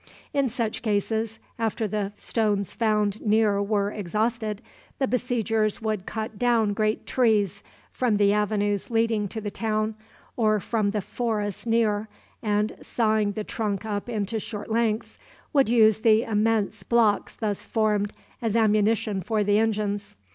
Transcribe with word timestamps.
In 0.33 0.49
such 0.49 0.81
cases, 0.81 1.37
after 1.59 1.87
the 1.87 2.11
stones 2.15 2.73
found 2.73 3.21
near 3.23 3.61
were 3.61 3.91
exhausted, 3.91 4.59
the 4.97 5.07
besiegers 5.07 5.79
would 5.79 6.07
cut 6.07 6.39
down 6.39 6.73
great 6.73 7.05
trees 7.05 7.61
from 7.91 8.17
the 8.17 8.33
avenues 8.33 8.89
leading 8.89 9.27
to 9.27 9.39
the 9.39 9.51
town, 9.51 9.93
or 10.35 10.59
from 10.59 10.89
the 10.89 11.01
forests 11.01 11.67
near, 11.67 12.07
and, 12.41 12.77
sawing 12.81 13.33
the 13.33 13.43
trunk 13.43 13.85
up 13.85 14.09
into 14.09 14.39
short 14.39 14.71
lengths, 14.71 15.19
would 15.53 15.69
use 15.69 15.99
the 15.99 16.23
immense 16.23 16.81
blocks 16.81 17.35
thus 17.35 17.63
formed 17.63 18.11
as 18.41 18.55
ammunition 18.55 19.21
for 19.21 19.43
the 19.43 19.59
engines. 19.59 20.15